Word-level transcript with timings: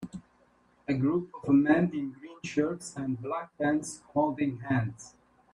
A 0.87 0.95
group 0.95 1.29
of 1.43 1.53
men 1.53 1.91
in 1.93 2.09
green 2.13 2.41
shirts 2.43 2.95
and 2.95 3.21
black 3.21 3.55
pants 3.59 4.01
holding 4.13 4.57
hands 4.61 5.13